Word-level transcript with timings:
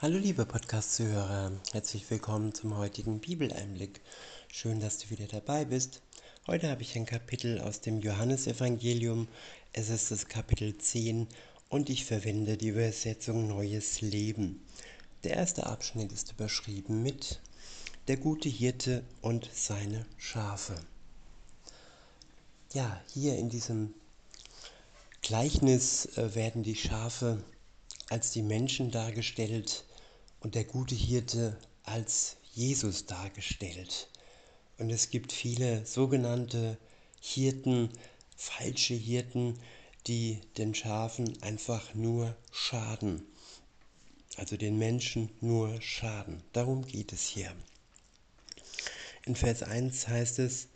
Hallo 0.00 0.16
liebe 0.16 0.46
Podcast-Zuhörer, 0.46 1.50
herzlich 1.72 2.08
willkommen 2.08 2.54
zum 2.54 2.76
heutigen 2.76 3.18
Bibeleinblick. 3.18 4.00
Schön, 4.46 4.78
dass 4.78 4.98
du 4.98 5.10
wieder 5.10 5.26
dabei 5.26 5.64
bist. 5.64 6.02
Heute 6.46 6.70
habe 6.70 6.82
ich 6.82 6.94
ein 6.94 7.04
Kapitel 7.04 7.60
aus 7.60 7.80
dem 7.80 7.98
Johannesevangelium. 7.98 9.26
Es 9.72 9.88
ist 9.88 10.12
das 10.12 10.28
Kapitel 10.28 10.78
10 10.78 11.26
und 11.68 11.90
ich 11.90 12.04
verwende 12.04 12.56
die 12.56 12.68
Übersetzung 12.68 13.48
Neues 13.48 14.00
Leben. 14.00 14.64
Der 15.24 15.32
erste 15.32 15.66
Abschnitt 15.66 16.12
ist 16.12 16.30
überschrieben 16.30 17.02
mit 17.02 17.40
Der 18.06 18.18
gute 18.18 18.48
Hirte 18.48 19.02
und 19.20 19.50
seine 19.52 20.06
Schafe. 20.16 20.80
Ja, 22.72 23.02
hier 23.12 23.36
in 23.36 23.48
diesem 23.48 23.94
Gleichnis 25.22 26.06
äh, 26.16 26.36
werden 26.36 26.62
die 26.62 26.76
Schafe 26.76 27.42
als 28.10 28.30
die 28.30 28.42
Menschen 28.42 28.90
dargestellt, 28.90 29.84
und 30.40 30.54
der 30.54 30.64
gute 30.64 30.94
Hirte 30.94 31.56
als 31.84 32.36
Jesus 32.52 33.06
dargestellt. 33.06 34.08
Und 34.78 34.90
es 34.90 35.10
gibt 35.10 35.32
viele 35.32 35.84
sogenannte 35.84 36.78
Hirten, 37.20 37.90
falsche 38.36 38.94
Hirten, 38.94 39.58
die 40.06 40.40
den 40.56 40.74
Schafen 40.74 41.42
einfach 41.42 41.94
nur 41.94 42.36
schaden. 42.52 43.22
Also 44.36 44.56
den 44.56 44.78
Menschen 44.78 45.30
nur 45.40 45.80
schaden. 45.82 46.42
Darum 46.52 46.86
geht 46.86 47.12
es 47.12 47.26
hier. 47.26 47.52
In 49.26 49.34
Vers 49.34 49.62
1 49.62 50.08
heißt 50.08 50.38
es, 50.38 50.68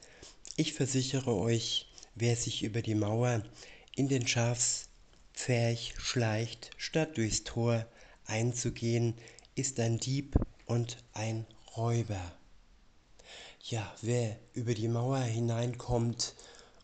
ich 0.57 0.75
versichere 0.75 1.35
euch, 1.35 1.89
wer 2.15 2.37
sich 2.37 2.63
über 2.63 2.83
die 2.83 2.95
Mauer 2.95 3.43
in 3.95 4.09
den 4.09 4.27
Schafspferch 4.27 5.95
schleicht, 5.97 6.71
statt 6.77 7.17
durchs 7.17 7.45
Tor 7.45 7.87
einzugehen, 8.27 9.15
ist 9.55 9.79
ein 9.81 9.99
Dieb 9.99 10.37
und 10.67 10.97
ein 11.13 11.47
Räuber. 11.77 12.33
Ja, 13.65 13.93
wer 14.01 14.39
über 14.55 14.75
die 14.75 14.89
Mauer 14.89 15.21
hineinkommt 15.21 16.35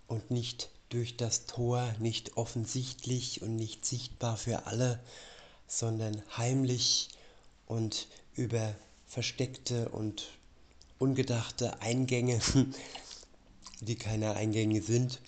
und 0.07 0.31
nicht 0.31 0.71
durch 0.91 1.17
das 1.17 1.47
Tor, 1.47 1.95
nicht 1.99 2.37
offensichtlich 2.37 3.43
und 3.43 3.57
nicht 3.57 3.85
sichtbar 3.85 4.37
für 4.37 4.67
alle, 4.67 5.01
sondern 5.67 6.23
heimlich 6.37 7.09
und 7.67 8.09
über 8.35 8.75
versteckte 9.07 9.89
und 9.89 10.29
ungedachte 10.99 11.81
Eingänge, 11.81 12.41
die 13.81 13.97
keine 13.97 14.35
Eingänge 14.35 14.83
sind, 14.83 15.21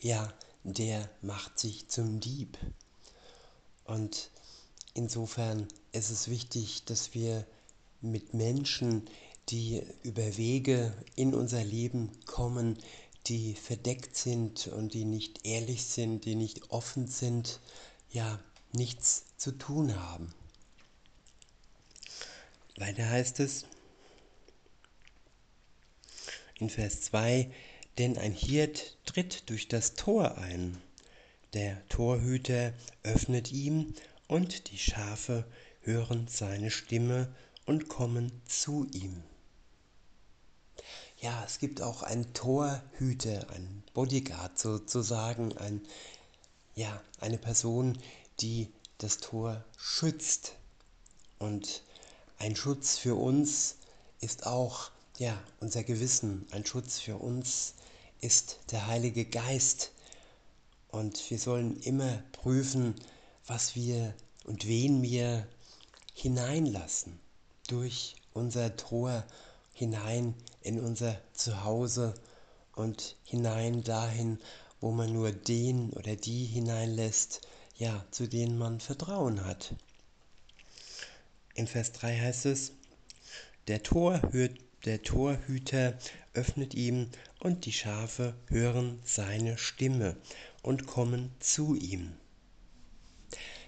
ja, 0.00 0.32
der 0.64 1.08
macht 1.22 1.58
sich 1.58 1.88
zum 1.88 2.20
Dieb. 2.20 2.58
Und 3.84 4.30
insofern 4.94 5.68
ist 5.92 6.10
es 6.10 6.28
wichtig, 6.28 6.84
dass 6.84 7.14
wir 7.14 7.46
mit 8.00 8.34
Menschen, 8.34 9.08
die 9.48 9.82
über 10.02 10.36
Wege 10.36 10.94
in 11.16 11.34
unser 11.34 11.62
Leben 11.62 12.10
kommen, 12.24 12.78
die 13.26 13.54
verdeckt 13.54 14.16
sind 14.16 14.68
und 14.68 14.94
die 14.94 15.04
nicht 15.04 15.46
ehrlich 15.46 15.84
sind, 15.84 16.24
die 16.24 16.34
nicht 16.34 16.70
offen 16.70 17.06
sind, 17.06 17.60
ja, 18.10 18.38
nichts 18.72 19.24
zu 19.36 19.52
tun 19.52 20.00
haben. 20.00 20.32
Weiter 22.76 23.08
heißt 23.08 23.40
es 23.40 23.66
in 26.58 26.70
Vers 26.70 27.02
2, 27.02 27.50
denn 27.98 28.18
ein 28.18 28.32
Hirt 28.32 28.96
tritt 29.04 29.48
durch 29.48 29.68
das 29.68 29.94
Tor 29.94 30.38
ein. 30.38 30.76
Der 31.52 31.86
Torhüter 31.88 32.72
öffnet 33.04 33.52
ihm 33.52 33.94
und 34.28 34.70
die 34.70 34.78
Schafe 34.78 35.44
hören 35.82 36.26
seine 36.28 36.70
Stimme 36.70 37.34
und 37.66 37.88
kommen 37.88 38.32
zu 38.46 38.86
ihm. 38.92 39.22
Ja, 41.18 41.42
es 41.46 41.58
gibt 41.58 41.80
auch 41.80 42.02
einen 42.02 42.32
Torhüter, 42.34 43.48
einen 43.50 43.82
Bodyguard 43.94 44.58
sozusagen, 44.58 45.56
ein, 45.56 45.80
ja, 46.74 47.00
eine 47.20 47.38
Person, 47.38 47.98
die 48.40 48.70
das 48.98 49.18
Tor 49.18 49.64
schützt. 49.78 50.54
Und 51.38 51.82
ein 52.38 52.56
Schutz 52.56 52.98
für 52.98 53.14
uns 53.14 53.76
ist 54.20 54.46
auch 54.46 54.90
ja, 55.18 55.42
unser 55.60 55.84
Gewissen. 55.84 56.46
Ein 56.50 56.66
Schutz 56.66 56.98
für 56.98 57.16
uns 57.16 57.74
ist 58.20 58.58
der 58.70 58.86
Heilige 58.86 59.24
Geist. 59.24 59.92
Und 60.88 61.30
wir 61.30 61.38
sollen 61.38 61.80
immer 61.80 62.22
prüfen, 62.32 62.94
was 63.46 63.74
wir 63.74 64.14
und 64.44 64.66
wen 64.66 65.02
wir 65.02 65.46
hineinlassen 66.14 67.18
durch 67.68 68.16
unser 68.32 68.76
Tor 68.76 69.24
hinein 69.72 70.34
in 70.62 70.80
unser 70.80 71.20
Zuhause 71.34 72.14
und 72.74 73.16
hinein 73.24 73.82
dahin, 73.82 74.38
wo 74.80 74.92
man 74.92 75.12
nur 75.12 75.32
den 75.32 75.90
oder 75.92 76.16
die 76.16 76.46
hineinlässt, 76.46 77.42
ja, 77.76 78.04
zu 78.10 78.28
denen 78.28 78.56
man 78.56 78.80
Vertrauen 78.80 79.44
hat. 79.44 79.74
In 81.54 81.66
Vers 81.66 81.92
3 81.92 82.18
heißt 82.18 82.46
es, 82.46 82.72
der, 83.68 83.82
Torhüt, 83.82 84.58
der 84.84 85.02
Torhüter 85.02 85.98
öffnet 86.32 86.74
ihm 86.74 87.10
und 87.40 87.66
die 87.66 87.72
Schafe 87.72 88.34
hören 88.48 89.00
seine 89.04 89.58
Stimme 89.58 90.16
und 90.62 90.86
kommen 90.86 91.30
zu 91.40 91.74
ihm 91.74 92.16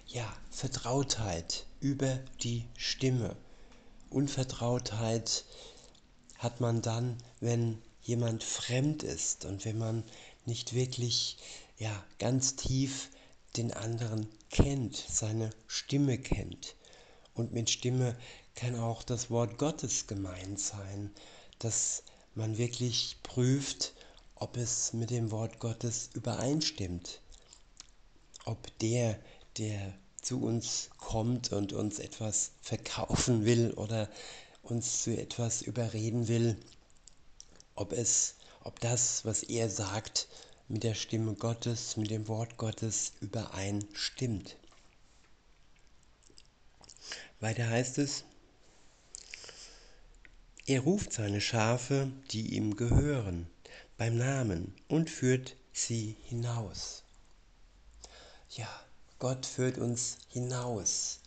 ja, 0.07 0.31
Vertrautheit 0.49 1.65
über 1.79 2.19
die 2.41 2.65
Stimme. 2.77 3.35
Unvertrautheit 4.09 5.43
hat 6.37 6.61
man 6.61 6.81
dann, 6.81 7.17
wenn 7.39 7.81
jemand 8.01 8.43
fremd 8.43 9.03
ist 9.03 9.45
und 9.45 9.65
wenn 9.65 9.77
man 9.77 10.03
nicht 10.45 10.73
wirklich 10.73 11.37
ja, 11.77 12.03
ganz 12.19 12.55
tief 12.55 13.09
den 13.57 13.73
anderen 13.73 14.27
kennt, 14.49 14.95
seine 14.95 15.49
Stimme 15.67 16.17
kennt. 16.17 16.75
Und 17.33 17.51
mit 17.51 17.69
Stimme 17.69 18.17
kann 18.55 18.79
auch 18.79 19.03
das 19.03 19.29
Wort 19.29 19.57
Gottes 19.57 20.07
gemeint 20.07 20.59
sein, 20.59 21.11
dass 21.59 22.03
man 22.33 22.57
wirklich 22.57 23.17
prüft, 23.23 23.93
ob 24.35 24.57
es 24.57 24.93
mit 24.93 25.09
dem 25.09 25.31
Wort 25.31 25.59
Gottes 25.59 26.09
übereinstimmt, 26.13 27.21
ob 28.45 28.77
der, 28.79 29.19
der 29.57 29.93
zu 30.21 30.41
uns 30.41 30.89
kommt 30.97 31.51
und 31.53 31.73
uns 31.73 31.99
etwas 31.99 32.51
verkaufen 32.61 33.45
will 33.45 33.71
oder 33.71 34.09
uns 34.61 35.03
zu 35.03 35.17
etwas 35.17 35.61
überreden 35.61 36.27
will, 36.27 36.57
ob 37.75 37.93
es, 37.93 38.35
ob 38.63 38.79
das, 38.79 39.23
was 39.25 39.43
er 39.43 39.69
sagt, 39.69 40.27
mit 40.67 40.83
der 40.83 40.95
Stimme 40.95 41.33
Gottes, 41.33 41.95
mit 41.95 42.11
dem 42.11 42.27
Wort 42.27 42.57
Gottes 42.57 43.13
übereinstimmt. 43.21 44.57
Weiter 47.39 47.69
heißt 47.69 47.99
es, 47.99 48.25
er 50.65 50.81
ruft 50.81 51.13
seine 51.13 51.39
Schafe, 51.39 52.11
die 52.31 52.55
ihm 52.55 52.75
gehören, 52.75 53.47
beim 53.95 54.17
Namen 54.17 54.75
und 54.89 55.09
führt 55.09 55.55
sie 55.71 56.17
hinaus. 56.25 57.03
Ja, 58.49 58.67
Gott 59.19 59.47
führt 59.47 59.79
uns 59.79 60.19
hinaus. 60.29 61.21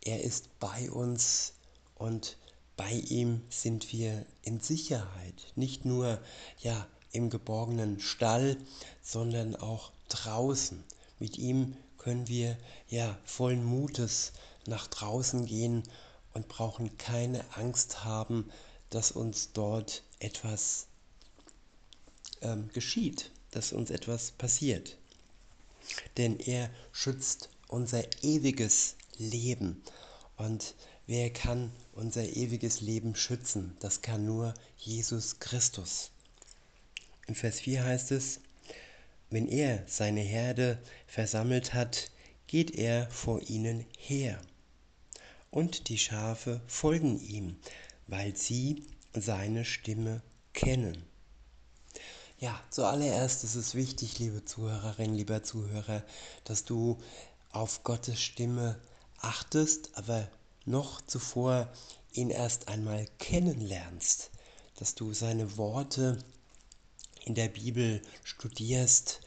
Er 0.00 0.24
ist 0.24 0.58
bei 0.58 0.90
uns 0.90 1.52
und 1.94 2.36
bei 2.76 2.90
ihm 2.90 3.40
sind 3.50 3.92
wir 3.92 4.26
in 4.42 4.58
Sicherheit. 4.58 5.52
Nicht 5.54 5.84
nur 5.84 6.20
ja, 6.58 6.88
im 7.12 7.30
geborgenen 7.30 8.00
Stall, 8.00 8.56
sondern 9.00 9.54
auch 9.54 9.92
draußen. 10.08 10.82
Mit 11.20 11.38
ihm 11.38 11.76
können 11.98 12.26
wir 12.26 12.58
ja 12.88 13.16
vollen 13.24 13.64
Mutes 13.64 14.32
nach 14.66 14.88
draußen 14.88 15.46
gehen 15.46 15.84
und 16.34 16.48
brauchen 16.48 16.98
keine 16.98 17.44
Angst 17.56 18.04
haben, 18.04 18.50
dass 18.90 19.12
uns 19.12 19.52
dort 19.52 20.02
etwas 20.18 20.88
ähm, 22.40 22.70
geschieht, 22.72 23.30
dass 23.52 23.72
uns 23.72 23.90
etwas 23.90 24.32
passiert 24.32 24.96
denn 26.16 26.38
er 26.38 26.70
schützt 26.92 27.50
unser 27.68 28.04
ewiges 28.22 28.96
Leben. 29.16 29.82
Und 30.36 30.74
wer 31.06 31.30
kann 31.30 31.72
unser 31.92 32.24
ewiges 32.24 32.80
Leben 32.80 33.14
schützen? 33.14 33.76
Das 33.80 34.02
kann 34.02 34.24
nur 34.24 34.54
Jesus 34.76 35.38
Christus. 35.38 36.10
In 37.26 37.34
Vers 37.34 37.60
4 37.60 37.84
heißt 37.84 38.12
es, 38.12 38.40
wenn 39.30 39.48
er 39.48 39.84
seine 39.86 40.22
Herde 40.22 40.78
versammelt 41.06 41.74
hat, 41.74 42.10
geht 42.46 42.70
er 42.70 43.10
vor 43.10 43.42
ihnen 43.48 43.84
her. 43.98 44.40
Und 45.50 45.88
die 45.88 45.98
Schafe 45.98 46.60
folgen 46.66 47.20
ihm, 47.20 47.56
weil 48.06 48.34
sie 48.36 48.84
seine 49.12 49.64
Stimme 49.64 50.22
kennen. 50.54 51.07
Ja, 52.40 52.56
zuallererst 52.70 53.42
ist 53.42 53.56
es 53.56 53.74
wichtig, 53.74 54.20
liebe 54.20 54.44
Zuhörerin, 54.44 55.12
lieber 55.12 55.42
Zuhörer, 55.42 56.04
dass 56.44 56.64
du 56.64 56.96
auf 57.50 57.82
Gottes 57.82 58.20
Stimme 58.20 58.78
achtest, 59.20 59.90
aber 59.94 60.28
noch 60.64 61.00
zuvor 61.00 61.68
ihn 62.12 62.30
erst 62.30 62.68
einmal 62.68 63.06
kennenlernst, 63.18 64.30
dass 64.76 64.94
du 64.94 65.12
seine 65.14 65.56
Worte 65.56 66.16
in 67.24 67.34
der 67.34 67.48
Bibel 67.48 68.00
studierst 68.22 69.20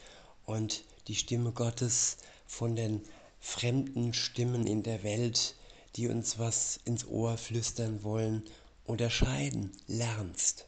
und 0.46 0.86
die 1.10 1.16
Stimme 1.16 1.52
Gottes 1.52 2.16
von 2.48 2.78
den 2.78 3.02
fremden 3.42 4.14
Stimmen 4.14 4.66
in 4.66 4.84
der 4.84 5.04
Welt, 5.04 5.56
die 5.98 6.08
uns 6.08 6.40
was 6.40 6.80
ins 6.86 7.06
Ohr 7.08 7.38
flüstern 7.38 8.04
wollen, 8.04 8.44
unterscheiden 8.86 9.74
lernst. 9.88 10.66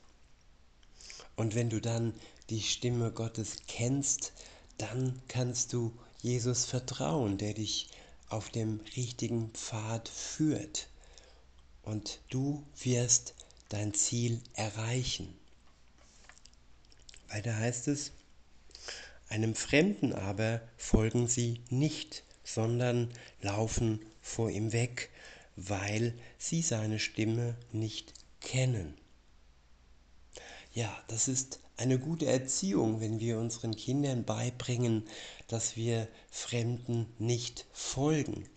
Und 1.36 1.56
wenn 1.56 1.70
du 1.70 1.82
dann 1.82 2.14
die 2.50 2.62
Stimme 2.62 3.12
Gottes 3.12 3.58
kennst, 3.68 4.34
dann 4.78 5.22
kannst 5.28 5.74
du 5.74 5.94
Jesus 6.22 6.66
vertrauen, 6.66 7.38
der 7.38 7.54
dich 7.54 7.90
auf 8.30 8.50
dem 8.50 8.80
richtigen 8.96 9.52
Pfad 9.52 10.10
führt. 10.10 10.88
Und 11.84 12.22
du 12.30 12.66
wirst 12.82 13.36
dein 13.70 13.94
Ziel 13.94 14.42
erreichen. 14.54 15.34
Weiter 17.28 17.58
heißt 17.58 17.88
es, 17.88 18.12
einem 19.30 19.56
Fremden 19.56 20.14
aber 20.14 20.62
folgen 20.78 21.28
sie 21.28 21.62
nicht, 21.70 22.24
sondern 22.44 23.12
laufen 23.42 24.00
vor 24.22 24.50
ihm 24.50 24.72
weg, 24.72 25.10
weil 25.56 26.14
sie 26.38 26.62
seine 26.62 27.00
Stimme 27.00 27.56
nicht 27.72 28.14
kennen. 28.42 28.96
Ja, 30.74 31.04
das 31.08 31.28
ist 31.28 31.60
eine 31.78 32.00
gute 32.00 32.26
Erziehung, 32.26 33.02
wenn 33.02 33.20
wir 33.20 33.40
unseren 33.40 33.76
Kindern 33.76 34.24
beibringen, 34.24 35.04
dass 35.48 35.76
wir 35.76 36.08
Fremden 36.30 37.08
nicht 37.18 37.66
folgen. 37.74 38.48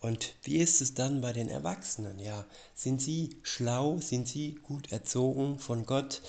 Und 0.00 0.34
wie 0.42 0.56
ist 0.56 0.80
es 0.80 0.94
dann 0.94 1.20
bei 1.20 1.32
den 1.32 1.48
Erwachsenen? 1.48 2.18
Ja, 2.18 2.46
sind 2.74 3.02
sie 3.02 3.36
schlau, 3.42 3.98
sind 3.98 4.28
sie 4.28 4.54
gut 4.62 4.92
erzogen 4.92 5.58
von 5.58 5.84
Gott, 5.84 6.22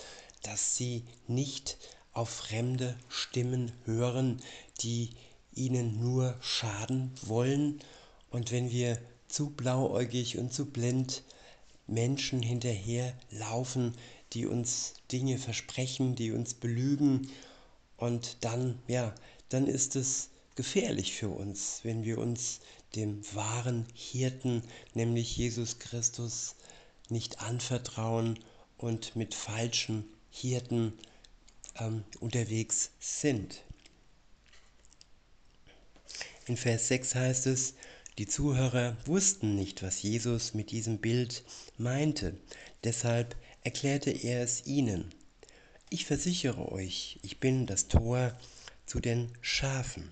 dass 0.43 0.75
sie 0.75 1.05
nicht 1.27 1.77
auf 2.13 2.29
fremde 2.29 2.97
Stimmen 3.07 3.71
hören, 3.85 4.41
die 4.81 5.11
ihnen 5.53 5.99
nur 5.99 6.35
schaden 6.41 7.11
wollen? 7.21 7.79
Und 8.29 8.51
wenn 8.51 8.71
wir 8.71 8.97
zu 9.27 9.49
blauäugig 9.51 10.37
und 10.37 10.53
zu 10.53 10.65
blind 10.65 11.23
Menschen 11.87 12.41
hinterher 12.41 13.13
laufen, 13.29 13.93
die 14.33 14.45
uns 14.45 14.93
Dinge 15.11 15.37
versprechen, 15.37 16.15
die 16.15 16.31
uns 16.31 16.53
belügen 16.53 17.29
und 17.97 18.37
dann, 18.41 18.79
ja, 18.87 19.13
dann 19.49 19.67
ist 19.67 19.95
es 19.95 20.29
gefährlich 20.55 21.13
für 21.13 21.29
uns, 21.29 21.81
wenn 21.83 22.03
wir 22.03 22.17
uns 22.17 22.59
dem 22.95 23.23
wahren 23.33 23.85
Hirten, 23.93 24.63
nämlich 24.93 25.37
Jesus 25.37 25.79
Christus, 25.79 26.55
nicht 27.09 27.41
anvertrauen 27.41 28.39
und 28.77 29.15
mit 29.15 29.33
falschen 29.33 30.05
Hirten 30.29 30.93
ähm, 31.79 32.03
unterwegs 32.19 32.91
sind. 32.99 33.63
In 36.47 36.57
Vers 36.57 36.87
6 36.87 37.15
heißt 37.15 37.47
es, 37.47 37.75
die 38.17 38.27
Zuhörer 38.27 38.97
wussten 39.05 39.55
nicht, 39.55 39.83
was 39.83 40.01
Jesus 40.01 40.53
mit 40.53 40.71
diesem 40.71 40.97
Bild 40.97 41.43
meinte, 41.77 42.37
deshalb 42.83 43.35
erklärte 43.63 44.11
er 44.11 44.41
es 44.43 44.65
ihnen. 44.65 45.13
Ich 45.89 46.05
versichere 46.05 46.71
euch, 46.71 47.19
ich 47.21 47.39
bin 47.39 47.67
das 47.67 47.87
Tor 47.87 48.37
zu 48.85 48.99
den 48.99 49.31
Schafen. 49.41 50.11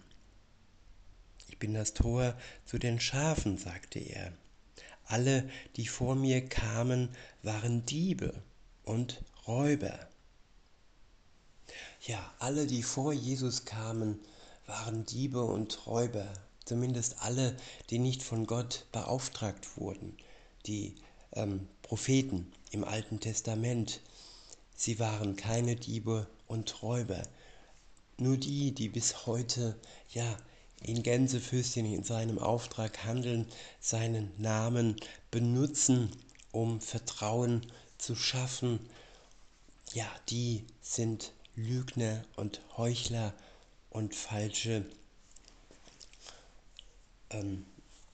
Ich 1.47 1.57
bin 1.57 1.73
das 1.73 1.93
Tor 1.93 2.35
zu 2.65 2.77
den 2.77 2.99
Schafen, 2.99 3.57
sagte 3.57 3.99
er. 3.99 4.31
Alle, 5.05 5.49
die 5.75 5.87
vor 5.87 6.15
mir 6.15 6.47
kamen, 6.47 7.09
waren 7.41 7.85
Diebe 7.85 8.33
und 8.83 9.23
Räuber. 9.47 10.07
Ja, 12.05 12.33
alle, 12.39 12.67
die 12.67 12.83
vor 12.83 13.11
Jesus 13.11 13.65
kamen, 13.65 14.19
waren 14.67 15.05
Diebe 15.05 15.43
und 15.43 15.87
Räuber. 15.87 16.31
Zumindest 16.65 17.21
alle, 17.21 17.57
die 17.89 17.97
nicht 17.97 18.21
von 18.21 18.45
Gott 18.45 18.85
beauftragt 18.91 19.77
wurden, 19.77 20.15
die 20.67 20.95
ähm, 21.33 21.67
Propheten 21.81 22.51
im 22.71 22.83
Alten 22.83 23.19
Testament. 23.19 24.01
Sie 24.75 24.99
waren 24.99 25.35
keine 25.35 25.75
Diebe 25.75 26.27
und 26.47 26.81
Räuber. 26.81 27.23
Nur 28.17 28.37
die, 28.37 28.71
die 28.71 28.89
bis 28.89 29.25
heute 29.25 29.79
ja 30.09 30.37
in 30.81 31.03
Gänsefüßchen 31.03 31.85
in 31.85 32.03
seinem 32.03 32.39
Auftrag 32.39 33.03
handeln, 33.03 33.45
seinen 33.79 34.31
Namen 34.37 34.95
benutzen, 35.31 36.09
um 36.51 36.81
Vertrauen 36.81 37.65
zu 37.97 38.15
schaffen, 38.15 38.79
ja, 39.93 40.09
die 40.29 40.65
sind 40.81 41.33
Lügner 41.55 42.23
und 42.35 42.61
Heuchler 42.77 43.33
und 43.89 44.15
falsche 44.15 44.85
ähm, 47.31 47.65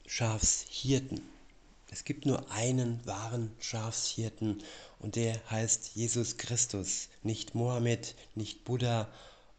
Schafshirten. 0.07 1.34
Es 1.91 2.03
gibt 2.03 2.25
nur 2.25 2.51
einen 2.51 3.05
wahren 3.05 3.51
Schafshirten 3.59 4.63
und 4.99 5.15
der 5.15 5.39
heißt 5.49 5.91
Jesus 5.95 6.37
Christus, 6.37 7.09
nicht 7.23 7.55
Mohammed, 7.55 8.15
nicht 8.33 8.63
Buddha 8.63 9.07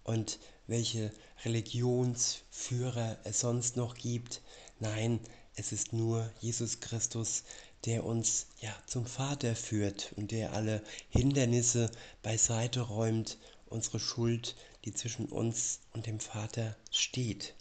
und 0.04 0.38
welche 0.66 1.12
Religionsführer 1.44 3.18
es 3.24 3.40
sonst 3.40 3.76
noch 3.76 3.94
gibt. 3.94 4.42
Nein, 4.80 5.20
es 5.54 5.72
ist 5.72 5.92
nur 5.92 6.30
Jesus 6.40 6.80
Christus, 6.80 7.44
der 7.84 8.04
uns 8.04 8.46
ja 8.60 8.74
zum 8.86 9.06
Vater 9.06 9.54
führt 9.54 10.12
und 10.16 10.32
der 10.32 10.52
alle 10.52 10.82
Hindernisse 11.08 11.90
beiseite 12.22 12.80
räumt, 12.80 13.38
unsere 13.66 14.00
Schuld, 14.00 14.56
die 14.84 14.92
zwischen 14.92 15.26
uns 15.26 15.80
und 15.92 16.06
dem 16.06 16.20
Vater 16.20 16.76
steht. 16.90 17.54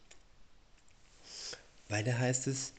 Weiter 1.88 2.18
heißt 2.18 2.48
es, 2.48 2.74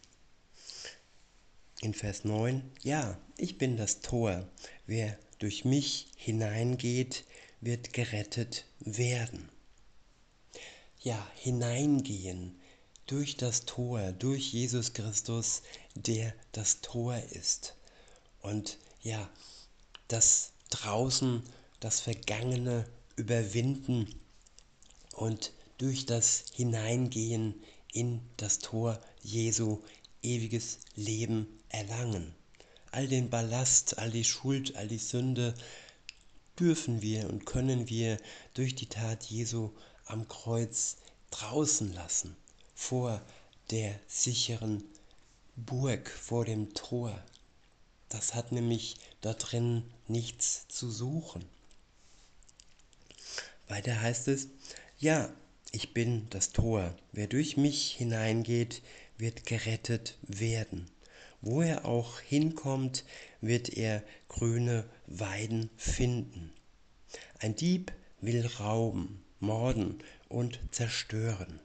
in 1.81 1.94
Vers 1.94 2.25
9, 2.25 2.62
ja, 2.82 3.19
ich 3.37 3.58
bin 3.58 3.76
das 3.76 4.00
Tor, 4.00 4.49
wer 4.87 5.19
durch 5.38 5.64
mich 5.64 6.08
hineingeht, 6.17 7.25
wird 7.61 7.93
gerettet 7.93 8.64
werden. 8.81 9.49
Ja, 11.00 11.26
hineingehen 11.37 12.58
durch 13.06 13.37
das 13.37 13.64
Tor, 13.67 14.12
durch 14.12 14.52
Jesus 14.52 14.93
Christus, 14.93 15.62
der 15.94 16.34
das 16.52 16.81
Tor 16.81 17.17
ist. 17.31 17.76
Und 18.40 18.78
ja, 19.02 19.28
das 20.09 20.52
draußen, 20.71 21.42
das 21.80 22.00
Vergangene 22.00 22.87
überwinden 23.16 24.21
und 25.12 25.52
durch 25.78 26.06
das 26.06 26.45
Hineingehen 26.54 27.62
in 27.92 28.21
das 28.37 28.59
Tor 28.59 29.00
Jesu 29.23 29.83
ewiges 30.23 30.78
Leben 30.95 31.47
erlangen. 31.68 32.35
All 32.90 33.08
den 33.08 33.30
Ballast, 33.30 33.99
all 33.99 34.11
die 34.11 34.25
Schuld, 34.25 34.76
all 34.76 34.88
die 34.88 34.99
Sünde 34.99 35.54
dürfen 36.58 37.02
wir 37.02 37.28
und 37.28 37.44
können 37.44 37.88
wir 37.88 38.18
durch 38.54 38.75
die 38.75 38.87
Tat 38.87 39.25
Jesu 39.25 39.70
am 40.06 40.28
Kreuz 40.28 40.96
draußen 41.30 41.92
lassen, 41.92 42.37
vor 42.75 43.20
der 43.70 43.99
sicheren 44.06 44.82
Burg, 45.56 46.08
vor 46.08 46.44
dem 46.44 46.73
Tor. 46.75 47.23
Das 48.08 48.35
hat 48.35 48.52
nämlich 48.52 48.96
da 49.20 49.35
drin 49.35 49.82
nichts 50.06 50.66
zu 50.68 50.90
suchen. 50.90 51.44
Weiter 53.68 54.00
heißt 54.00 54.28
es, 54.28 54.49
ja, 54.99 55.30
ich 55.73 55.92
bin 55.92 56.28
das 56.30 56.50
Tor. 56.50 56.96
Wer 57.12 57.26
durch 57.26 57.56
mich 57.56 57.92
hineingeht, 57.92 58.82
wird 59.18 59.44
gerettet 59.44 60.16
werden. 60.23 60.88
Wo 61.40 61.62
er 61.62 61.85
auch 61.85 62.21
hinkommt, 62.21 63.05
wird 63.40 63.69
er 63.71 64.02
grüne 64.28 64.85
Weiden 65.07 65.71
finden. 65.76 66.52
Ein 67.38 67.55
Dieb 67.55 67.93
will 68.21 68.47
rauben, 68.59 69.23
morden 69.40 70.02
und 70.28 70.59
zerstören. 70.71 71.61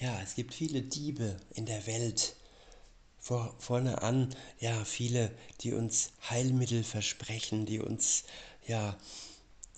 Ja, 0.00 0.20
es 0.22 0.34
gibt 0.34 0.54
viele 0.54 0.82
Diebe 0.82 1.36
in 1.54 1.66
der 1.66 1.86
Welt. 1.86 2.36
Vor, 3.18 3.54
vorne 3.58 4.00
an, 4.00 4.34
ja, 4.58 4.84
viele, 4.84 5.30
die 5.60 5.74
uns 5.74 6.12
Heilmittel 6.30 6.82
versprechen, 6.82 7.66
die 7.66 7.78
uns, 7.80 8.24
ja, 8.66 8.96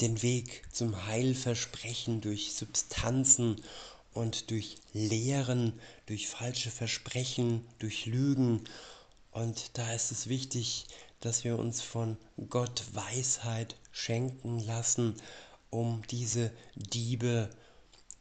den 0.00 0.22
Weg 0.22 0.62
zum 0.72 1.06
Heil 1.06 1.34
versprechen 1.34 2.20
durch 2.20 2.54
Substanzen 2.54 3.60
und 4.14 4.50
durch 4.50 4.76
Lehren, 4.92 5.78
durch 6.06 6.28
falsche 6.28 6.70
Versprechen, 6.70 7.64
durch 7.78 8.06
Lügen. 8.06 8.64
Und 9.30 9.78
da 9.78 9.92
ist 9.92 10.10
es 10.12 10.28
wichtig, 10.28 10.86
dass 11.20 11.44
wir 11.44 11.58
uns 11.58 11.80
von 11.80 12.16
Gott 12.48 12.84
Weisheit 12.92 13.76
schenken 13.92 14.58
lassen, 14.58 15.14
um 15.70 16.02
diese 16.10 16.50
Diebe 16.74 17.48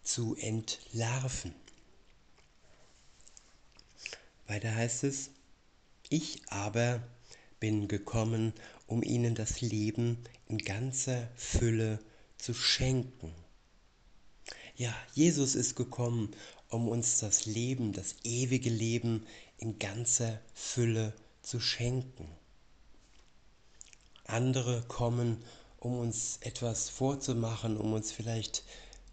zu 0.03 0.35
entlarven. 0.35 1.53
Weiter 4.47 4.73
heißt 4.73 5.03
es, 5.05 5.31
ich 6.09 6.41
aber 6.49 7.01
bin 7.59 7.87
gekommen, 7.87 8.53
um 8.87 9.01
ihnen 9.03 9.35
das 9.35 9.61
Leben 9.61 10.17
in 10.47 10.57
ganzer 10.57 11.29
Fülle 11.35 11.99
zu 12.37 12.53
schenken. 12.53 13.33
Ja, 14.75 14.93
Jesus 15.13 15.55
ist 15.55 15.75
gekommen, 15.75 16.31
um 16.69 16.87
uns 16.87 17.19
das 17.19 17.45
Leben, 17.45 17.93
das 17.93 18.15
ewige 18.23 18.69
Leben 18.69 19.25
in 19.57 19.77
ganzer 19.77 20.39
Fülle 20.53 21.13
zu 21.41 21.59
schenken. 21.59 22.27
Andere 24.25 24.81
kommen, 24.87 25.43
um 25.77 25.99
uns 25.99 26.37
etwas 26.41 26.89
vorzumachen, 26.89 27.77
um 27.77 27.93
uns 27.93 28.11
vielleicht 28.11 28.63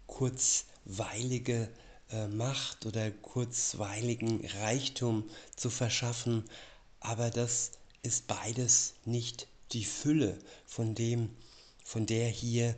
kurzweilige 0.07 1.69
äh, 2.09 2.27
Macht 2.27 2.85
oder 2.85 3.11
kurzweiligen 3.11 4.45
Reichtum 4.61 5.29
zu 5.55 5.69
verschaffen, 5.69 6.45
aber 6.99 7.29
das 7.29 7.71
ist 8.01 8.27
beides 8.27 8.93
nicht 9.05 9.47
die 9.71 9.83
Fülle 9.83 10.39
von 10.65 10.95
dem, 10.95 11.29
von 11.83 12.05
der 12.05 12.27
hier 12.27 12.75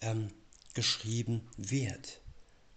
ähm, 0.00 0.30
geschrieben 0.74 1.48
wird. 1.56 2.20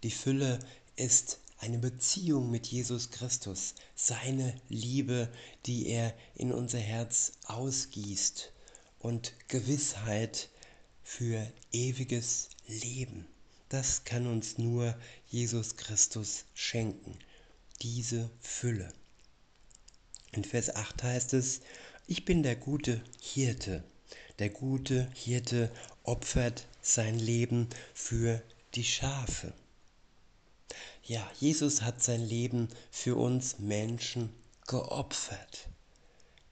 Die 0.04 0.12
Fülle 0.12 0.60
ist 0.94 1.40
eine 1.58 1.78
Beziehung 1.78 2.52
mit 2.52 2.68
Jesus 2.68 3.10
Christus, 3.10 3.74
seine 3.96 4.54
Liebe, 4.68 5.28
die 5.66 5.88
er 5.88 6.14
in 6.36 6.52
unser 6.52 6.78
Herz 6.78 7.32
ausgießt 7.46 8.52
und 9.00 9.32
Gewissheit 9.48 10.50
für 11.02 11.44
ewiges 11.72 12.50
Leben. 12.68 13.26
Das 13.70 14.04
kann 14.04 14.28
uns 14.28 14.56
nur 14.56 14.96
Jesus 15.26 15.76
Christus 15.76 16.44
schenken, 16.54 17.18
diese 17.82 18.30
Fülle. 18.40 18.92
In 20.30 20.44
Vers 20.44 20.76
8 20.76 21.02
heißt 21.02 21.34
es, 21.34 21.60
ich 22.06 22.24
bin 22.24 22.44
der 22.44 22.54
gute 22.54 23.02
Hirte. 23.20 23.82
Der 24.38 24.50
gute 24.50 25.10
Hirte 25.12 25.72
opfert 26.04 26.68
sein 26.82 27.18
Leben 27.18 27.68
für 27.94 28.40
die 28.74 28.84
Schafe. 28.84 29.52
Ja, 31.08 31.26
Jesus 31.40 31.80
hat 31.80 32.02
sein 32.02 32.20
Leben 32.20 32.68
für 32.90 33.16
uns 33.16 33.58
Menschen 33.58 34.28
geopfert. 34.66 35.70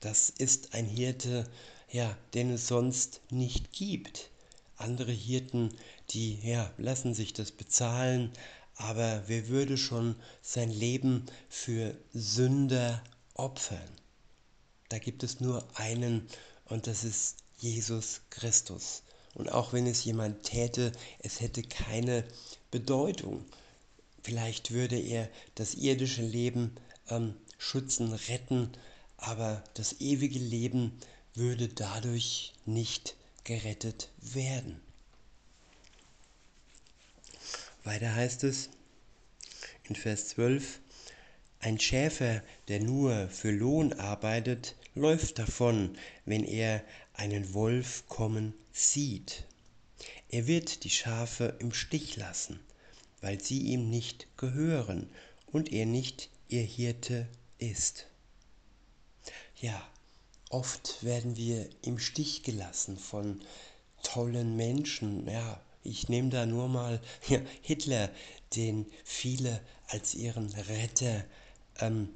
Das 0.00 0.30
ist 0.30 0.72
ein 0.72 0.86
Hirte, 0.86 1.46
ja, 1.90 2.16
den 2.32 2.48
es 2.48 2.66
sonst 2.66 3.20
nicht 3.28 3.70
gibt. 3.74 4.30
Andere 4.78 5.12
Hirten, 5.12 5.74
die 6.08 6.40
ja, 6.40 6.72
lassen 6.78 7.12
sich 7.12 7.34
das 7.34 7.52
bezahlen, 7.52 8.32
aber 8.76 9.24
wer 9.26 9.48
würde 9.48 9.76
schon 9.76 10.16
sein 10.40 10.70
Leben 10.70 11.26
für 11.50 11.94
Sünder 12.14 13.04
opfern? 13.34 13.90
Da 14.88 14.98
gibt 14.98 15.22
es 15.22 15.38
nur 15.38 15.68
einen 15.74 16.26
und 16.64 16.86
das 16.86 17.04
ist 17.04 17.36
Jesus 17.58 18.22
Christus. 18.30 19.02
Und 19.34 19.52
auch 19.52 19.74
wenn 19.74 19.86
es 19.86 20.02
jemand 20.04 20.44
täte, 20.44 20.92
es 21.18 21.42
hätte 21.42 21.62
keine 21.62 22.24
Bedeutung. 22.70 23.44
Vielleicht 24.26 24.72
würde 24.72 24.98
er 24.98 25.30
das 25.54 25.74
irdische 25.74 26.22
Leben 26.22 26.74
ähm, 27.10 27.36
schützen, 27.58 28.12
retten, 28.12 28.72
aber 29.18 29.62
das 29.74 30.00
ewige 30.00 30.40
Leben 30.40 30.98
würde 31.34 31.68
dadurch 31.68 32.52
nicht 32.64 33.14
gerettet 33.44 34.08
werden. 34.18 34.80
Weiter 37.84 38.16
heißt 38.16 38.42
es 38.42 38.68
in 39.84 39.94
Vers 39.94 40.30
12, 40.30 40.80
ein 41.60 41.78
Schäfer, 41.78 42.42
der 42.66 42.80
nur 42.80 43.28
für 43.28 43.52
Lohn 43.52 43.92
arbeitet, 43.92 44.74
läuft 44.96 45.38
davon, 45.38 45.96
wenn 46.24 46.42
er 46.42 46.82
einen 47.14 47.54
Wolf 47.54 48.08
kommen 48.08 48.54
sieht. 48.72 49.44
Er 50.28 50.48
wird 50.48 50.82
die 50.82 50.90
Schafe 50.90 51.54
im 51.60 51.72
Stich 51.72 52.16
lassen 52.16 52.58
weil 53.20 53.40
sie 53.40 53.60
ihm 53.60 53.90
nicht 53.90 54.26
gehören 54.36 55.08
und 55.46 55.72
er 55.72 55.86
nicht 55.86 56.30
ihr 56.48 56.62
Hirte 56.62 57.26
ist. 57.58 58.06
Ja, 59.60 59.82
oft 60.50 61.02
werden 61.02 61.36
wir 61.36 61.68
im 61.82 61.98
Stich 61.98 62.42
gelassen 62.42 62.98
von 62.98 63.40
tollen 64.02 64.56
Menschen. 64.56 65.28
Ja, 65.28 65.60
ich 65.82 66.08
nehme 66.08 66.30
da 66.30 66.46
nur 66.46 66.68
mal 66.68 67.00
ja, 67.28 67.40
Hitler, 67.62 68.10
den 68.54 68.86
viele 69.04 69.60
als 69.88 70.14
ihren 70.14 70.50
Retter 70.52 71.24
ähm, 71.80 72.08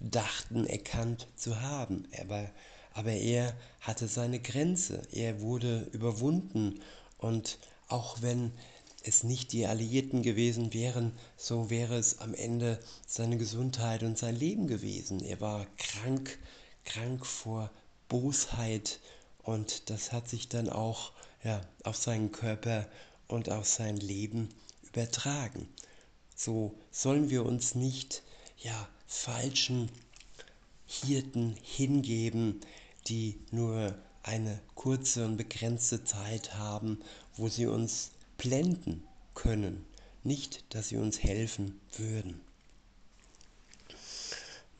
dachten 0.00 0.66
erkannt 0.66 1.26
zu 1.36 1.60
haben. 1.60 2.08
Aber, 2.20 2.50
aber 2.94 3.12
er 3.12 3.54
hatte 3.80 4.08
seine 4.08 4.40
Grenze, 4.40 5.02
er 5.12 5.40
wurde 5.40 5.88
überwunden 5.92 6.80
und 7.18 7.58
auch 7.88 8.22
wenn 8.22 8.52
es 9.02 9.22
nicht 9.22 9.52
die 9.52 9.66
Alliierten 9.66 10.22
gewesen 10.22 10.72
wären, 10.74 11.12
so 11.36 11.70
wäre 11.70 11.96
es 11.96 12.18
am 12.18 12.34
Ende 12.34 12.78
seine 13.06 13.38
Gesundheit 13.38 14.02
und 14.02 14.18
sein 14.18 14.36
Leben 14.36 14.66
gewesen. 14.66 15.20
Er 15.20 15.40
war 15.40 15.66
krank, 15.78 16.38
krank 16.84 17.24
vor 17.24 17.70
Bosheit 18.08 19.00
und 19.42 19.88
das 19.88 20.12
hat 20.12 20.28
sich 20.28 20.48
dann 20.48 20.68
auch 20.68 21.12
ja, 21.42 21.60
auf 21.84 21.96
seinen 21.96 22.32
Körper 22.32 22.86
und 23.28 23.50
auf 23.50 23.66
sein 23.66 23.96
Leben 23.96 24.48
übertragen. 24.82 25.68
So 26.36 26.74
sollen 26.90 27.30
wir 27.30 27.46
uns 27.46 27.74
nicht 27.74 28.22
ja, 28.58 28.88
falschen 29.06 29.90
Hirten 30.86 31.56
hingeben, 31.62 32.60
die 33.06 33.38
nur 33.50 33.94
eine 34.22 34.60
kurze 34.74 35.24
und 35.24 35.36
begrenzte 35.36 36.04
Zeit 36.04 36.54
haben, 36.54 37.00
wo 37.36 37.48
sie 37.48 37.66
uns 37.66 38.10
blenden 38.40 39.06
können, 39.34 39.84
nicht, 40.24 40.64
dass 40.74 40.88
sie 40.88 40.96
uns 40.96 41.22
helfen 41.22 41.78
würden. 41.98 42.40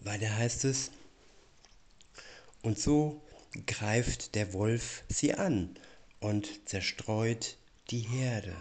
Weiter 0.01 0.35
heißt 0.35 0.65
es, 0.65 0.91
und 2.63 2.79
so 2.79 3.21
greift 3.67 4.35
der 4.35 4.55
Wolf 4.55 5.05
sie 5.09 5.35
an 5.35 5.79
und 6.21 6.69
zerstreut 6.69 7.59
die 7.91 8.01
Herde. 8.01 8.57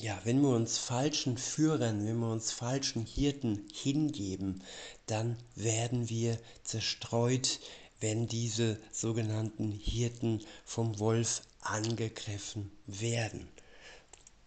Ja, 0.00 0.20
wenn 0.24 0.42
wir 0.42 0.50
uns 0.50 0.76
falschen 0.76 1.38
Führern, 1.38 2.06
wenn 2.06 2.18
wir 2.18 2.30
uns 2.30 2.52
falschen 2.52 3.06
Hirten 3.06 3.66
hingeben, 3.72 4.62
dann 5.06 5.38
werden 5.54 6.10
wir 6.10 6.38
zerstreut, 6.64 7.60
wenn 8.00 8.28
diese 8.28 8.78
sogenannten 8.92 9.72
Hirten 9.72 10.44
vom 10.66 10.98
Wolf 10.98 11.42
angegriffen 11.64 12.70
werden. 12.86 13.48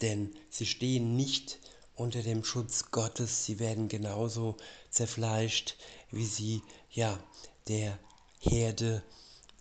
Denn 0.02 0.36
sie 0.50 0.66
stehen 0.66 1.16
nicht 1.16 1.60
unter 1.96 2.22
dem 2.22 2.44
Schutz 2.44 2.92
Gottes, 2.92 3.46
sie 3.46 3.60
werden 3.60 3.88
genauso 3.88 4.58
zerfleischt, 4.90 5.76
wie 6.12 6.26
sie 6.26 6.62
ja 6.92 7.20
der 7.68 7.98
Herde, 8.40 9.04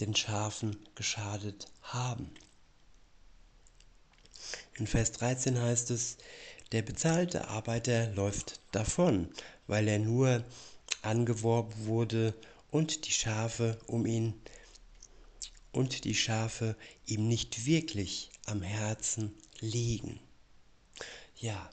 den 0.00 0.14
Schafen 0.14 0.76
geschadet 0.94 1.68
haben. 1.80 2.30
In 4.74 4.86
Vers 4.86 5.12
13 5.12 5.58
heißt 5.58 5.90
es, 5.90 6.18
der 6.72 6.82
bezahlte 6.82 7.48
Arbeiter 7.48 8.12
läuft 8.12 8.60
davon, 8.72 9.30
weil 9.66 9.88
er 9.88 9.98
nur 9.98 10.44
angeworben 11.00 11.86
wurde 11.86 12.34
und 12.70 13.06
die 13.06 13.12
Schafe 13.12 13.78
um 13.86 14.04
ihn 14.04 14.34
und 15.76 16.04
die 16.04 16.14
Schafe 16.14 16.74
ihm 17.04 17.28
nicht 17.28 17.66
wirklich 17.66 18.30
am 18.46 18.62
Herzen 18.62 19.34
liegen. 19.60 20.18
Ja, 21.38 21.68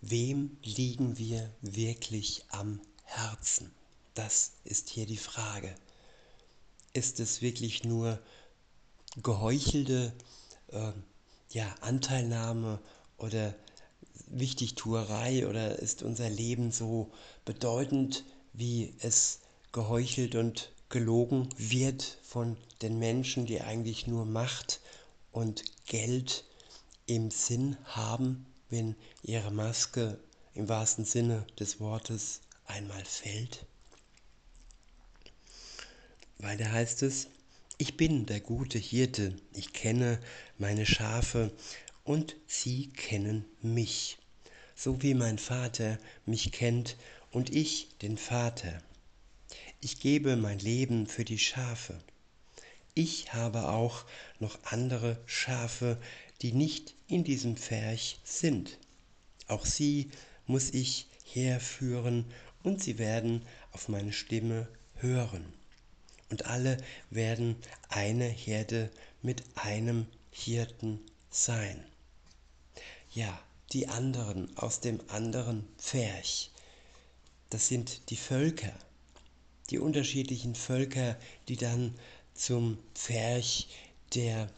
wem 0.00 0.56
liegen 0.62 1.18
wir 1.18 1.50
wirklich 1.60 2.44
am 2.50 2.80
Herzen? 3.02 3.72
Das 4.14 4.52
ist 4.62 4.88
hier 4.88 5.04
die 5.04 5.16
Frage. 5.16 5.74
Ist 6.92 7.18
es 7.18 7.42
wirklich 7.42 7.82
nur 7.82 8.20
geheuchelte 9.20 10.12
äh, 10.68 10.92
ja, 11.50 11.74
Anteilnahme 11.80 12.78
oder 13.18 13.52
Wichtigtuerei 14.28 15.48
oder 15.48 15.76
ist 15.80 16.04
unser 16.04 16.30
Leben 16.30 16.70
so 16.70 17.10
bedeutend, 17.44 18.24
wie 18.52 18.94
es 19.00 19.40
geheuchelt 19.72 20.36
und 20.36 20.70
gelogen 20.90 21.48
wird 21.56 22.18
von 22.22 22.56
den 22.82 22.98
Menschen, 22.98 23.46
die 23.46 23.60
eigentlich 23.60 24.06
nur 24.06 24.26
Macht 24.26 24.80
und 25.32 25.64
Geld 25.86 26.44
im 27.06 27.30
Sinn 27.30 27.76
haben, 27.84 28.46
wenn 28.68 28.96
ihre 29.22 29.50
Maske 29.50 30.18
im 30.54 30.68
wahrsten 30.68 31.04
Sinne 31.04 31.46
des 31.58 31.80
Wortes 31.80 32.40
einmal 32.66 33.04
fällt? 33.04 33.64
Weil 36.38 36.56
da 36.56 36.70
heißt 36.70 37.02
es, 37.02 37.28
ich 37.78 37.96
bin 37.96 38.26
der 38.26 38.40
gute 38.40 38.78
Hirte, 38.78 39.36
ich 39.54 39.72
kenne 39.72 40.20
meine 40.58 40.86
Schafe 40.86 41.52
und 42.04 42.34
sie 42.46 42.88
kennen 42.88 43.44
mich, 43.62 44.18
so 44.74 45.02
wie 45.02 45.14
mein 45.14 45.38
Vater 45.38 45.98
mich 46.26 46.50
kennt 46.52 46.96
und 47.30 47.54
ich 47.54 47.96
den 48.02 48.18
Vater. 48.18 48.82
Ich 49.82 49.98
gebe 49.98 50.36
mein 50.36 50.58
Leben 50.58 51.06
für 51.06 51.24
die 51.24 51.38
Schafe. 51.38 51.98
Ich 52.92 53.32
habe 53.32 53.70
auch 53.70 54.04
noch 54.38 54.58
andere 54.64 55.18
Schafe, 55.24 55.98
die 56.42 56.52
nicht 56.52 56.94
in 57.08 57.24
diesem 57.24 57.56
Pferch 57.56 58.18
sind. 58.22 58.76
Auch 59.46 59.64
sie 59.64 60.10
muss 60.46 60.70
ich 60.74 61.06
herführen 61.24 62.26
und 62.62 62.82
sie 62.82 62.98
werden 62.98 63.46
auf 63.72 63.88
meine 63.88 64.12
Stimme 64.12 64.68
hören. 64.96 65.50
Und 66.28 66.44
alle 66.44 66.76
werden 67.08 67.56
eine 67.88 68.26
Herde 68.26 68.90
mit 69.22 69.42
einem 69.54 70.06
Hirten 70.30 71.00
sein. 71.30 71.82
Ja, 73.12 73.40
die 73.72 73.88
anderen 73.88 74.54
aus 74.58 74.80
dem 74.80 75.00
anderen 75.08 75.66
Pferch, 75.78 76.50
das 77.48 77.68
sind 77.68 78.10
die 78.10 78.16
Völker, 78.16 78.74
die 79.70 79.78
unterschiedlichen 79.78 80.54
Völker, 80.54 81.16
die 81.48 81.56
dann 81.56 81.94
zum 82.34 82.78
Pferch 82.94 83.68
der 84.14 84.48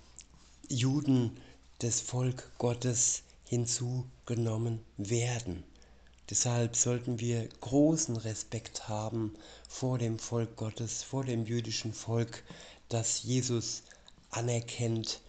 Juden, 0.68 1.36
des 1.82 2.00
Volk 2.00 2.48
Gottes 2.58 3.22
hinzugenommen 3.44 4.80
werden. 4.96 5.64
Deshalb 6.30 6.76
sollten 6.76 7.18
wir 7.18 7.48
großen 7.60 8.16
Respekt 8.16 8.88
haben 8.88 9.34
vor 9.68 9.98
dem 9.98 10.18
Volk 10.18 10.56
Gottes, 10.56 11.02
vor 11.02 11.24
dem 11.24 11.44
jüdischen 11.44 11.92
Volk, 11.92 12.44
das 12.88 13.24
Jesus 13.24 13.82
anerkennt 14.30 15.20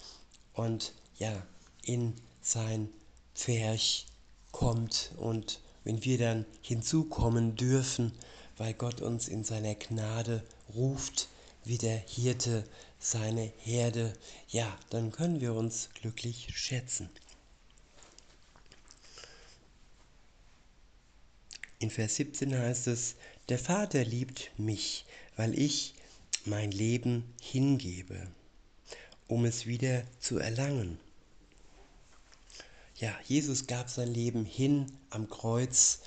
und 0.54 0.94
ja 1.18 1.46
in 1.84 2.14
sein 2.42 2.88
Pferch 3.36 4.06
kommt 4.52 5.12
und 5.18 5.60
wenn 5.84 6.06
wir 6.06 6.18
dann 6.18 6.46
hinzukommen 6.62 7.56
dürfen, 7.56 8.14
weil 8.58 8.74
Gott 8.74 9.02
uns 9.02 9.28
in 9.28 9.44
seiner 9.44 9.76
Gnade 9.76 10.44
ruft, 10.74 11.30
wie 11.66 11.78
der 11.78 11.98
Hirte 11.98 12.66
seine 13.00 13.52
Herde, 13.60 14.14
ja, 14.50 14.78
dann 14.90 15.12
können 15.12 15.42
wir 15.42 15.54
uns 15.54 15.90
glücklich 15.94 16.48
schätzen. 16.54 17.10
In 21.80 21.90
Vers 21.90 22.16
17 22.16 22.58
heißt 22.58 22.88
es, 22.88 23.16
der 23.50 23.60
Vater 23.60 24.06
liebt 24.06 24.52
mich, 24.58 25.06
weil 25.36 25.58
ich 25.60 25.96
mein 26.46 26.72
Leben 26.72 27.34
hingebe, 27.42 28.28
um 29.28 29.44
es 29.44 29.66
wieder 29.66 30.04
zu 30.20 30.38
erlangen. 30.38 30.98
Ja, 32.96 33.14
Jesus 33.26 33.68
gab 33.68 33.90
sein 33.90 34.14
Leben 34.14 34.46
hin 34.46 34.94
am 35.10 35.30
Kreuz, 35.30 36.00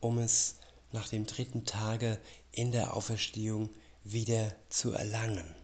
um 0.00 0.18
es 0.18 0.54
nach 0.92 1.08
dem 1.08 1.26
dritten 1.26 1.64
Tage 1.64 2.18
in 2.52 2.72
der 2.72 2.94
Auferstehung 2.94 3.70
wieder 4.04 4.54
zu 4.68 4.92
erlangen. 4.92 5.54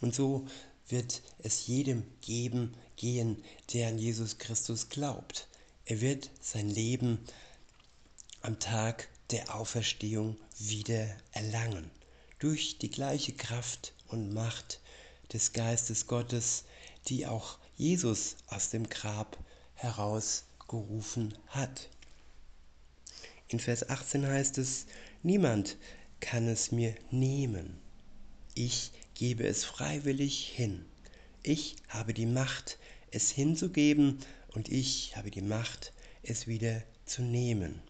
Und 0.00 0.14
so 0.14 0.46
wird 0.88 1.22
es 1.38 1.66
jedem 1.66 2.04
geben, 2.20 2.74
gehen, 2.96 3.42
der 3.72 3.88
an 3.88 3.98
Jesus 3.98 4.38
Christus 4.38 4.88
glaubt. 4.88 5.48
Er 5.86 6.00
wird 6.00 6.30
sein 6.40 6.68
Leben 6.68 7.18
am 8.42 8.58
Tag 8.58 9.08
der 9.30 9.54
Auferstehung 9.54 10.36
wieder 10.58 11.08
erlangen. 11.32 11.90
Durch 12.38 12.78
die 12.78 12.90
gleiche 12.90 13.32
Kraft 13.32 13.94
und 14.08 14.32
Macht 14.32 14.80
des 15.32 15.52
Geistes 15.52 16.06
Gottes, 16.06 16.64
die 17.08 17.26
auch 17.26 17.58
Jesus 17.76 18.36
aus 18.46 18.70
dem 18.70 18.88
Grab 18.88 19.38
herausgerufen 19.74 21.36
hat. 21.48 21.88
In 23.48 23.60
Vers 23.60 23.88
18 23.88 24.26
heißt 24.26 24.58
es, 24.58 24.86
niemand 25.22 25.76
kann 26.20 26.48
es 26.48 26.72
mir 26.72 26.94
nehmen. 27.10 27.78
Ich 28.54 28.92
gebe 29.14 29.46
es 29.46 29.64
freiwillig 29.64 30.48
hin. 30.48 30.84
Ich 31.42 31.76
habe 31.88 32.14
die 32.14 32.26
Macht, 32.26 32.78
es 33.10 33.30
hinzugeben 33.30 34.18
und 34.54 34.68
ich 34.70 35.16
habe 35.16 35.30
die 35.30 35.42
Macht, 35.42 35.92
es 36.22 36.46
wieder 36.46 36.82
zu 37.04 37.22
nehmen. 37.22 37.82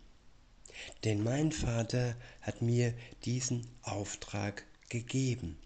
Denn 1.04 1.22
mein 1.22 1.52
Vater 1.52 2.16
hat 2.40 2.62
mir 2.62 2.94
diesen 3.24 3.66
Auftrag 3.82 4.64
gegeben. 4.88 5.56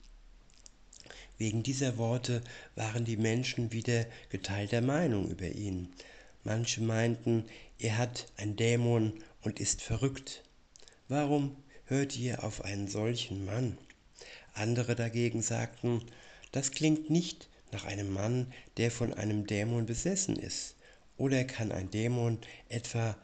Wegen 1.39 1.63
dieser 1.63 1.97
Worte 1.97 2.43
waren 2.75 3.05
die 3.05 3.17
Menschen 3.17 3.73
wieder 3.73 4.07
geteilter 4.29 4.81
Meinung 4.81 5.31
über 5.31 5.49
ihn. 5.49 5.89
Manche 6.45 6.83
meinten, 6.83 7.45
er 7.79 7.97
hat 7.97 8.27
ein 8.37 8.57
Dämon 8.57 9.13
und 9.43 9.61
ist 9.61 9.83
verrückt. 9.83 10.43
Warum 11.09 11.57
hört 11.85 12.17
ihr 12.17 12.45
auf 12.45 12.65
einen 12.65 12.89
solchen 12.89 13.45
Mann? 13.45 13.79
Andere 14.55 14.95
dagegen 14.95 15.43
sagten, 15.43 16.03
das 16.53 16.73
klingt 16.73 17.11
nicht 17.11 17.49
nach 17.73 17.85
einem 17.85 18.13
Mann, 18.13 18.53
der 18.77 18.91
von 18.91 19.13
einem 19.15 19.47
Dämon 19.47 19.87
besessen 19.87 20.37
ist. 20.37 20.75
Oder 21.17 21.45
kann 21.45 21.73
ein 21.73 21.91
Dämon 21.91 22.39
etwa 22.69 23.17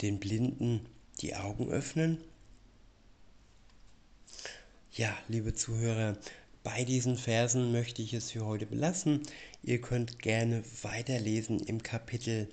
den 0.00 0.18
Blinden 0.20 0.86
die 1.20 1.34
Augen 1.34 1.68
öffnen? 1.70 2.18
Ja, 4.92 5.16
liebe 5.28 5.54
Zuhörer, 5.54 6.16
bei 6.62 6.84
diesen 6.84 7.16
Versen 7.16 7.72
möchte 7.72 8.02
ich 8.02 8.12
es 8.12 8.32
für 8.32 8.44
heute 8.44 8.66
belassen. 8.66 9.22
Ihr 9.62 9.80
könnt 9.80 10.18
gerne 10.18 10.62
weiterlesen 10.82 11.60
im 11.60 11.82
Kapitel. 11.82 12.48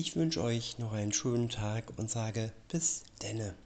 Ich 0.00 0.14
wünsche 0.14 0.44
euch 0.44 0.78
noch 0.78 0.92
einen 0.92 1.12
schönen 1.12 1.48
Tag 1.48 1.98
und 1.98 2.08
sage 2.08 2.52
bis 2.68 3.02
denne. 3.20 3.56